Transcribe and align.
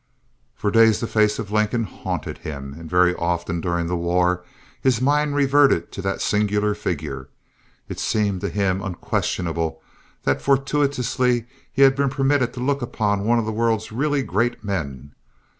For 0.55 0.71
days 0.71 0.99
the 0.99 1.05
face 1.05 1.37
of 1.37 1.51
Lincoln 1.51 1.83
haunted 1.83 2.39
him, 2.39 2.73
and 2.73 2.89
very 2.89 3.13
often 3.13 3.61
during 3.61 3.85
the 3.85 3.95
war 3.95 4.43
his 4.81 4.99
mind 4.99 5.35
reverted 5.35 5.91
to 5.91 6.01
that 6.01 6.23
singular 6.23 6.73
figure. 6.73 7.29
It 7.87 7.99
seemed 7.99 8.41
to 8.41 8.49
him 8.49 8.81
unquestionable 8.81 9.79
that 10.23 10.41
fortuitously 10.41 11.45
he 11.71 11.83
had 11.83 11.95
been 11.95 12.09
permitted 12.09 12.51
to 12.55 12.59
look 12.61 12.81
upon 12.81 13.25
one 13.25 13.37
of 13.37 13.45
the 13.45 13.51
world's 13.53 13.91
really 13.91 14.23
great 14.23 14.63
men. 14.63 15.13